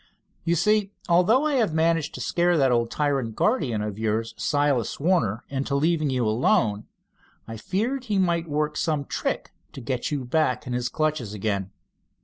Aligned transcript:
You 0.43 0.55
see, 0.55 0.93
although 1.07 1.45
I 1.45 1.53
have 1.57 1.75
managed 1.75 2.15
to 2.15 2.21
scare 2.21 2.57
that 2.57 2.71
old 2.71 2.89
tyrant 2.89 3.35
guardian 3.35 3.83
of 3.83 3.99
yours, 3.99 4.33
Silas 4.35 4.99
Warner, 4.99 5.43
into 5.47 5.75
leaving 5.75 6.09
you 6.09 6.25
alone, 6.25 6.87
I 7.47 7.57
feared 7.57 8.05
he 8.05 8.17
might 8.17 8.49
work 8.49 8.77
some 8.77 9.05
trick 9.05 9.53
to 9.73 9.79
get 9.79 10.09
you 10.09 10.25
back 10.25 10.65
in 10.65 10.73
his 10.73 10.89
clutches 10.89 11.35
again." 11.35 11.69